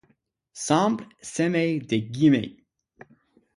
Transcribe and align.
Semblent 0.63 1.05
semer 1.21 1.79
des 1.79 2.01
guillemets: 2.01 2.57